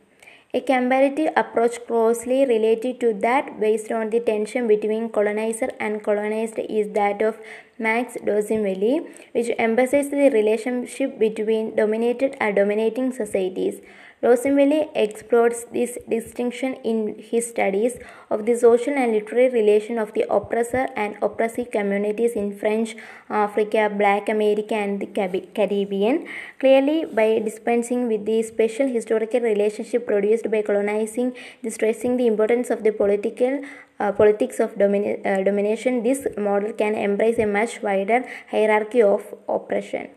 A 0.55 0.61
comparative 0.61 1.31
approach 1.37 1.79
closely 1.87 2.47
related 2.47 3.01
to 3.01 3.13
that 3.25 3.61
based 3.61 3.93
on 3.93 4.11
the 4.11 4.21
tension 4.21 4.67
between 4.67 5.11
colonizer 5.11 5.71
and 5.79 6.03
colonized 6.03 6.59
is 6.59 6.89
that 6.95 7.21
of 7.21 7.39
Max 7.79 8.17
Dorsinville, 8.17 9.07
which 9.33 9.51
emphasizes 9.59 10.11
the 10.11 10.31
relationship 10.31 11.19
between 11.19 11.77
dominated 11.77 12.37
and 12.41 12.57
dominating 12.57 13.13
societies. 13.13 13.81
Dorsinville 14.21 14.91
explores 14.97 15.65
this 15.73 15.97
distinction 16.09 16.75
in 16.83 17.15
his 17.21 17.47
studies 17.47 17.99
of 18.31 18.47
the 18.47 18.57
social 18.57 18.95
and 18.95 19.13
literary 19.13 19.49
relation 19.49 19.97
of 19.97 20.13
the 20.15 20.27
oppressor 20.29 20.89
and 20.97 21.17
oppressive 21.23 21.71
communities 21.71 22.33
in 22.33 22.59
French 22.59 22.97
Africa, 23.31 23.89
Black 23.97 24.29
America, 24.29 24.75
and 24.75 25.01
the 25.01 25.07
Caribbean. 25.55 26.27
Clearly, 26.59 27.05
by 27.05 27.39
dispensing 27.39 28.09
with 28.09 28.27
the 28.27 28.43
special 28.43 28.89
historical 28.89 29.41
relationship 29.41 30.05
produced 30.05 30.51
by 30.51 30.63
colonizing, 30.63 31.37
stressing 31.69 32.17
the 32.17 32.27
importance 32.27 32.71
of 32.71 32.83
the 32.83 32.91
political 32.91 33.63
uh, 34.01 34.13
politics 34.13 34.61
of 34.61 34.77
domina- 34.79 35.19
uh, 35.25 35.43
domination, 35.43 36.03
this 36.03 36.27
model 36.37 36.73
can 36.73 36.95
embrace 36.95 37.39
a 37.39 37.47
much 37.47 37.83
wider 37.83 38.25
hierarchy 38.51 39.03
of 39.03 39.35
oppression. 39.49 40.09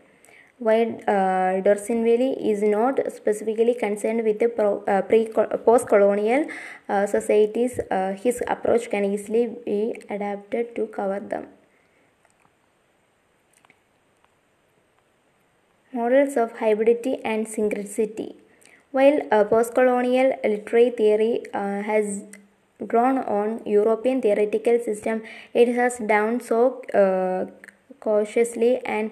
While 0.58 1.00
uh, 1.08 1.60
Dorsinville 1.66 2.36
is 2.40 2.62
not 2.62 3.00
specifically 3.12 3.74
concerned 3.74 4.22
with 4.22 4.38
the 4.38 4.48
uh, 4.86 5.02
pre, 5.02 5.26
post-colonial 5.26 6.46
uh, 6.88 7.06
societies, 7.06 7.80
uh, 7.90 8.12
his 8.12 8.40
approach 8.46 8.88
can 8.88 9.04
easily 9.04 9.56
be 9.66 10.00
adapted 10.08 10.76
to 10.76 10.86
cover 10.86 11.18
them. 11.18 11.48
Models 15.92 16.36
of 16.36 16.54
hybridity 16.54 17.20
and 17.24 17.46
synchronicity. 17.48 18.36
While 18.92 19.20
uh, 19.32 19.42
post-colonial 19.44 20.38
literary 20.44 20.90
theory 20.90 21.42
uh, 21.52 21.82
has 21.82 22.22
drawn 22.86 23.18
on 23.18 23.60
European 23.66 24.22
theoretical 24.22 24.78
system, 24.78 25.22
it 25.54 25.74
has 25.74 25.98
done 25.98 26.40
so 26.40 26.82
cautiously 28.00 28.78
and 28.84 29.10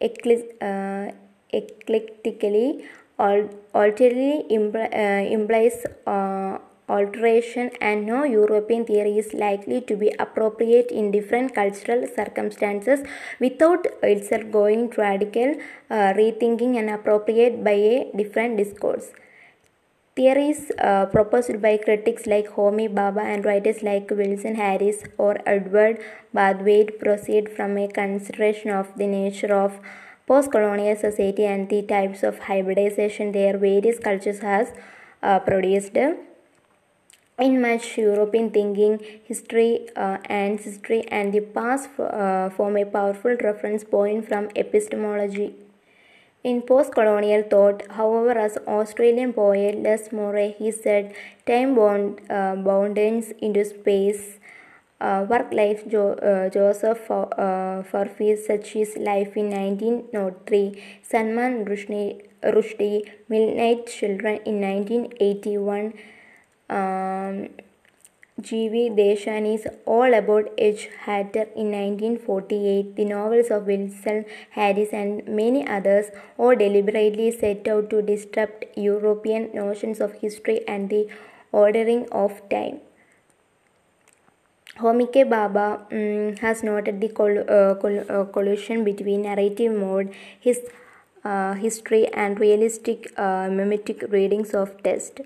uh, 0.00 1.10
eclectically 1.52 2.84
alternatively 3.18 4.44
impl- 4.50 4.92
uh, 4.94 5.22
implies 5.36 5.84
uh, 6.06 6.58
alteration 6.88 7.70
and 7.80 8.06
no 8.06 8.24
European 8.24 8.84
theory 8.84 9.18
is 9.18 9.32
likely 9.34 9.80
to 9.80 9.96
be 9.96 10.12
appropriate 10.18 10.90
in 10.90 11.10
different 11.10 11.54
cultural 11.54 12.06
circumstances 12.16 13.00
without 13.38 13.86
itself 14.02 14.50
going 14.50 14.88
radical 14.96 15.54
uh, 15.90 16.12
rethinking 16.20 16.78
and 16.78 16.90
appropriate 16.90 17.62
by 17.62 17.76
a 17.94 18.10
different 18.16 18.56
discourse. 18.56 19.10
Theories 20.20 20.70
uh, 20.76 21.06
proposed 21.06 21.62
by 21.62 21.78
critics 21.78 22.26
like 22.26 22.48
Homi 22.54 22.86
Bhabha 22.94 23.22
and 23.24 23.42
writers 23.42 23.82
like 23.82 24.10
Wilson 24.10 24.56
Harris 24.56 24.98
or 25.16 25.38
Edward 25.46 25.98
Brathwaite 26.34 26.98
proceed 26.98 27.48
from 27.48 27.78
a 27.78 27.88
consideration 27.88 28.70
of 28.70 28.88
the 28.98 29.06
nature 29.06 29.54
of 29.54 29.80
post-colonial 30.26 30.96
society 30.96 31.46
and 31.46 31.70
the 31.70 31.80
types 31.80 32.22
of 32.22 32.40
hybridization 32.40 33.32
their 33.32 33.56
various 33.56 33.98
cultures 33.98 34.40
has 34.40 34.74
uh, 35.22 35.38
produced. 35.38 35.96
In 37.38 37.62
much 37.62 37.96
European 37.96 38.50
thinking, 38.50 39.00
history 39.24 39.88
uh, 39.96 40.18
and 40.26 40.60
history 40.60 41.08
and 41.08 41.32
the 41.32 41.40
past 41.40 41.88
uh, 41.98 42.50
form 42.50 42.76
a 42.76 42.84
powerful 42.84 43.36
reference 43.42 43.84
point 43.84 44.28
from 44.28 44.50
epistemology. 44.54 45.54
In 46.42 46.62
post-colonial 46.62 47.42
thought, 47.42 47.82
however, 47.90 48.38
as 48.38 48.56
Australian 48.66 49.32
poet 49.34 49.76
Les 49.76 50.10
Murray 50.12 50.54
he 50.58 50.70
said, 50.70 51.14
time 51.46 51.74
bound 51.74 52.20
uh, 52.30 52.54
into 53.40 53.64
space. 53.64 54.38
Uh, 55.00 55.26
work 55.28 55.52
life 55.52 55.86
jo- 55.88 56.12
uh, 56.30 56.48
Joseph 56.50 57.10
uh, 57.10 57.82
Furphy's 57.82 58.46
Such 58.46 58.76
Is 58.76 58.96
Life 58.96 59.34
in 59.36 59.48
1903, 59.50 60.82
Salman 61.02 61.64
Rushdie, 61.64 62.22
Rushdie 62.42 63.08
Midnight 63.28 63.86
Children 63.86 64.40
in 64.44 64.60
1981, 64.60 65.94
um, 66.68 67.48
G.V. 68.40 68.90
Deshan 68.96 69.44
is 69.54 69.66
All 69.84 70.14
About 70.14 70.50
H. 70.56 70.88
Hatterr 71.04 71.46
in 71.54 71.72
1948, 71.72 72.96
the 72.96 73.04
novels 73.04 73.50
of 73.50 73.66
Wilson 73.66 74.24
Harris 74.50 74.90
and 74.92 75.26
many 75.26 75.66
others 75.66 76.06
all 76.38 76.54
deliberately 76.56 77.30
set 77.32 77.68
out 77.68 77.90
to 77.90 78.00
disrupt 78.02 78.64
European 78.76 79.50
notions 79.52 80.00
of 80.00 80.14
history 80.14 80.60
and 80.66 80.88
the 80.88 81.08
ordering 81.52 82.08
of 82.10 82.40
time. 82.48 82.80
Homi 84.78 85.06
Bhabha 85.12 85.66
um, 85.92 86.36
has 86.36 86.62
noted 86.62 87.00
the 87.00 87.08
col- 87.08 87.44
uh, 87.46 87.74
col- 87.74 88.04
uh, 88.08 88.24
collision 88.24 88.84
between 88.84 89.22
narrative 89.22 89.72
mode, 89.72 90.14
his 90.38 90.60
uh, 91.24 91.52
history, 91.54 92.06
and 92.14 92.40
realistic 92.40 93.12
mimetic 93.18 94.04
readings 94.10 94.54
of 94.54 94.82
text. 94.82 95.20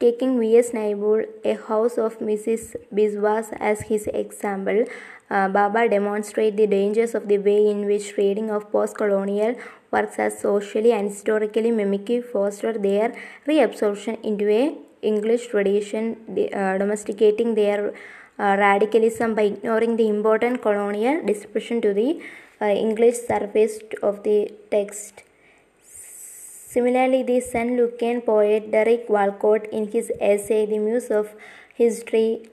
Taking 0.00 0.40
V.S. 0.40 0.70
Naipaul, 0.72 1.24
A 1.44 1.54
House 1.54 1.98
of 1.98 2.18
Mrs. 2.18 2.74
Biswas 2.92 3.56
as 3.60 3.82
his 3.82 4.08
example, 4.08 4.84
uh, 5.30 5.48
Bhabha 5.48 5.88
demonstrates 5.88 6.56
the 6.56 6.66
dangers 6.66 7.14
of 7.14 7.28
the 7.28 7.38
way 7.38 7.68
in 7.70 7.86
which 7.86 8.16
reading 8.16 8.50
of 8.50 8.72
post-colonial 8.72 9.54
works 9.92 10.18
as 10.18 10.40
socially 10.40 10.92
and 10.92 11.10
historically 11.10 11.70
mimicky 11.70 12.22
foster 12.24 12.72
their 12.72 13.14
reabsorption 13.46 14.20
into 14.24 14.48
a 14.50 14.76
English 15.02 15.46
tradition, 15.46 16.16
uh, 16.52 16.76
domesticating 16.76 17.54
their 17.54 17.94
uh, 18.38 18.56
radicalism 18.58 19.34
by 19.36 19.42
ignoring 19.42 19.96
the 19.96 20.08
important 20.08 20.60
colonial 20.60 21.24
dispersion 21.24 21.80
to 21.80 21.94
the 21.94 22.20
English 22.60 23.16
surface 23.28 23.78
of 24.02 24.22
the 24.24 24.50
text. 24.70 25.22
Similarly, 26.74 27.22
the 27.22 27.40
St 27.40 27.76
Lucian 27.78 28.20
poet 28.22 28.72
Derek 28.72 29.08
Walcott, 29.08 29.66
in 29.70 29.84
his 29.92 30.10
essay 30.20 30.66
*The 30.66 30.78
Muse 30.78 31.08
of 31.18 31.28
History*, 31.80 32.48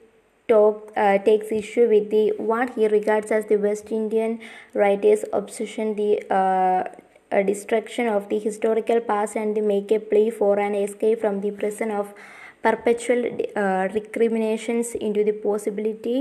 talk, 0.46 0.92
uh, 0.96 1.18
takes 1.28 1.50
issue 1.50 1.86
with 1.92 2.10
the 2.10 2.26
what 2.50 2.74
he 2.74 2.86
regards 2.92 3.32
as 3.32 3.46
the 3.46 3.56
West 3.56 3.90
Indian 3.90 4.38
writer's 4.74 5.24
obsession, 5.32 5.96
the 5.96 6.10
uh, 6.38 7.42
destruction 7.50 8.06
of 8.06 8.28
the 8.28 8.38
historical 8.38 9.00
past, 9.00 9.36
and 9.42 9.56
the 9.56 9.64
make 9.72 9.90
a 9.90 9.98
plea 9.98 10.30
for 10.30 10.56
an 10.66 10.76
escape 10.76 11.20
from 11.20 11.40
the 11.40 11.50
prison 11.50 11.90
of 11.90 12.14
perpetual 12.62 13.26
uh, 13.56 13.88
recriminations 13.98 14.94
into 14.94 15.24
the 15.24 15.32
possibility 15.32 16.18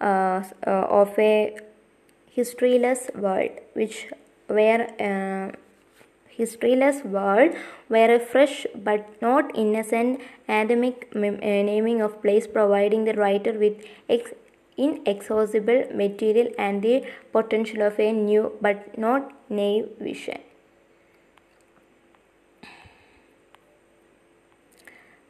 of 0.00 1.18
a 1.18 1.58
historyless 2.38 3.14
world, 3.14 3.60
which 3.74 4.06
where 4.46 4.82
historyless 6.38 7.04
world 7.04 7.52
where 7.88 8.14
a 8.14 8.20
fresh 8.20 8.66
but 8.74 9.20
not 9.22 9.50
innocent 9.56 10.20
Adamic 10.48 11.14
naming 11.14 12.00
of 12.00 12.20
place 12.22 12.46
providing 12.46 13.04
the 13.04 13.14
writer 13.14 13.52
with 13.52 13.84
ex- 14.08 14.32
inexhaustible 14.76 15.84
material 15.94 16.48
and 16.58 16.82
the 16.82 17.04
potential 17.32 17.82
of 17.82 17.98
a 17.98 18.12
new 18.12 18.52
but 18.60 18.98
not 18.98 19.32
naive 19.48 19.88
vision. 20.00 20.40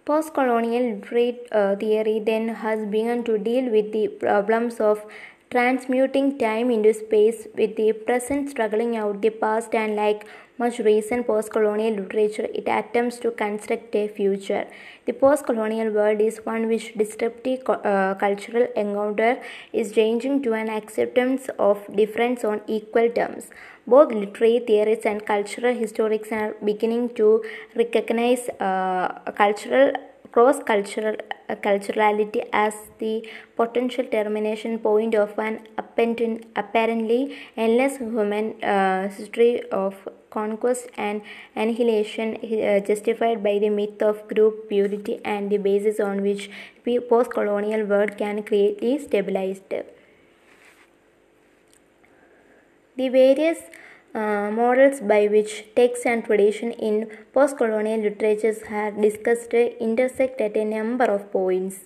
Post-colonial 0.05 0.97
literary 0.97 1.39
uh, 1.51 1.77
theory 1.77 2.21
then 2.21 2.49
has 2.49 2.85
begun 2.85 3.25
to 3.25 3.39
deal 3.39 3.71
with 3.71 3.91
the 3.93 4.09
problems 4.09 4.79
of 4.79 5.07
transmuting 5.55 6.37
time 6.37 6.69
into 6.69 6.93
space 6.93 7.47
with 7.59 7.77
the 7.77 7.93
present 8.07 8.51
struggling 8.51 8.97
out 9.01 9.21
the 9.23 9.31
past 9.31 9.75
and 9.81 9.95
like 9.95 10.27
much 10.63 10.79
recent 10.87 11.27
post-colonial 11.29 11.95
literature 11.99 12.47
it 12.61 12.67
attempts 12.77 13.19
to 13.19 13.31
construct 13.31 13.95
a 13.95 14.09
future. 14.09 14.65
The 15.07 15.13
post-colonial 15.13 15.93
world 15.93 16.21
is 16.21 16.39
one 16.45 16.67
which 16.67 16.95
disruptive 16.95 17.61
uh, 17.69 18.15
cultural 18.15 18.67
encounter 18.75 19.41
is 19.73 19.93
changing 19.93 20.43
to 20.43 20.55
an 20.55 20.69
acceptance 20.69 21.49
of 21.59 21.87
difference 21.95 22.45
on 22.45 22.61
equal 22.67 23.09
terms. 23.11 23.51
Both 23.87 24.13
literary 24.13 24.59
theorists 24.67 25.07
and 25.07 25.25
cultural 25.25 25.75
historians 25.75 26.33
are 26.33 26.57
beginning 26.65 27.15
to 27.15 27.45
recognize 27.77 28.49
uh, 28.59 29.09
cultural 29.37 29.93
cross-cultural 30.35 31.17
uh, 31.49 31.55
culturality 31.67 32.43
as 32.53 32.75
the 32.99 33.15
potential 33.57 34.07
termination 34.15 34.79
point 34.87 35.15
of 35.15 35.39
an 35.39 35.61
apparently 36.63 37.37
endless 37.57 37.99
human 37.99 38.47
uh, 38.63 39.09
history 39.09 39.63
of 39.83 39.95
conquest 40.31 40.89
and 40.97 41.23
annihilation 41.55 42.35
uh, 42.37 42.81
justified 42.89 43.43
by 43.45 43.55
the 43.65 43.71
myth 43.79 44.03
of 44.11 44.27
group 44.33 44.69
purity 44.69 45.21
and 45.25 45.53
the 45.53 45.61
basis 45.69 46.01
on 46.01 46.23
which 46.23 46.51
the 46.85 46.99
post-colonial 47.13 47.85
world 47.93 48.17
can 48.19 48.43
create 48.43 48.81
the 48.81 48.99
stabilized. 48.99 49.75
The 52.97 53.09
various 53.09 53.59
uh, 54.15 54.51
models 54.51 55.01
by 55.01 55.27
which 55.27 55.65
text 55.75 56.07
and 56.07 56.25
tradition 56.25 56.71
in 56.73 57.11
post-colonial 57.33 58.01
literatures 58.01 58.63
have 58.69 59.01
discussed 59.01 59.55
intersect 59.55 60.41
at 60.41 60.57
a 60.57 60.65
number 60.65 61.05
of 61.05 61.31
points. 61.33 61.81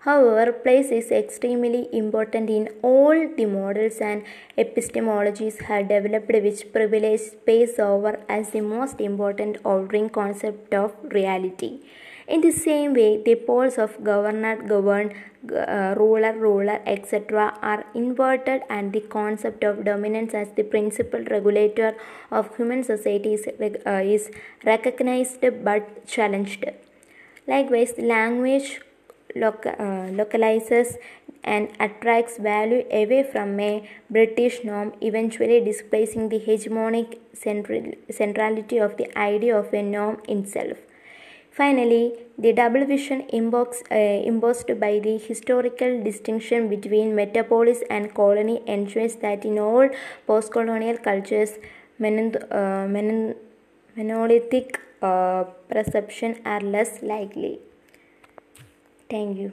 However, 0.00 0.52
place 0.52 0.90
is 0.92 1.10
extremely 1.10 1.88
important 1.92 2.48
in 2.48 2.68
all 2.80 3.28
the 3.36 3.46
models 3.46 3.96
and 4.00 4.22
epistemologies 4.56 5.62
have 5.62 5.88
developed 5.88 6.30
which 6.30 6.72
privilege 6.72 7.20
space 7.20 7.78
over 7.78 8.20
as 8.28 8.50
the 8.50 8.60
most 8.60 9.00
important 9.00 9.58
ordering 9.64 10.08
concept 10.08 10.74
of 10.74 10.94
reality. 11.02 11.80
In 12.28 12.40
the 12.40 12.50
same 12.50 12.94
way, 12.94 13.22
the 13.22 13.36
poles 13.36 13.78
of 13.78 14.02
governor, 14.02 14.56
governed, 14.56 15.14
uh, 15.54 15.94
ruler, 15.96 16.32
ruler, 16.32 16.80
etc. 16.84 17.56
are 17.62 17.84
inverted 17.94 18.62
and 18.68 18.92
the 18.92 19.00
concept 19.00 19.62
of 19.62 19.84
dominance 19.84 20.34
as 20.34 20.48
the 20.56 20.64
principal 20.64 21.20
regulator 21.30 21.94
of 22.32 22.56
human 22.56 22.82
societies 22.82 23.46
uh, 23.46 23.90
is 24.16 24.30
recognized 24.64 25.38
but 25.62 26.04
challenged. 26.06 26.64
Likewise, 27.46 27.94
language 27.96 28.80
uh, 29.36 30.08
localizes 30.20 30.96
and 31.44 31.68
attracts 31.78 32.38
value 32.38 32.84
away 32.90 33.22
from 33.22 33.60
a 33.60 33.88
British 34.10 34.64
norm, 34.64 34.92
eventually 35.00 35.60
displacing 35.60 36.28
the 36.28 36.40
hegemonic 36.40 37.18
central- 37.34 37.92
centrality 38.10 38.78
of 38.78 38.96
the 38.96 39.16
idea 39.16 39.56
of 39.56 39.72
a 39.72 39.82
norm 39.82 40.20
itself. 40.28 40.76
Finally, 41.56 42.12
the 42.36 42.52
double 42.52 42.84
vision 42.84 43.20
imposed, 43.30 43.84
uh, 43.90 43.94
imposed 44.30 44.68
by 44.78 44.98
the 44.98 45.16
historical 45.16 46.02
distinction 46.02 46.68
between 46.68 47.14
metropolis 47.14 47.82
and 47.88 48.12
colony 48.14 48.62
ensures 48.66 49.14
that 49.16 49.44
in 49.46 49.58
all 49.58 49.88
post-colonial 50.26 50.98
cultures, 50.98 51.52
uh, 51.98 52.86
monolithic 53.96 54.80
uh, 55.00 55.44
perception 55.70 56.36
are 56.44 56.60
less 56.60 57.02
likely. 57.02 57.58
Thank 59.08 59.38
you. 59.38 59.52